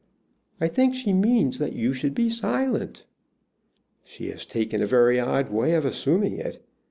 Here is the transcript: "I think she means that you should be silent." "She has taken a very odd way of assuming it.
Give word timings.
"I 0.59 0.67
think 0.67 0.95
she 0.95 1.13
means 1.13 1.59
that 1.59 1.73
you 1.73 1.93
should 1.93 2.15
be 2.15 2.27
silent." 2.27 3.05
"She 4.03 4.29
has 4.29 4.47
taken 4.47 4.81
a 4.81 4.87
very 4.87 5.19
odd 5.19 5.49
way 5.49 5.75
of 5.75 5.85
assuming 5.85 6.39
it. 6.39 6.65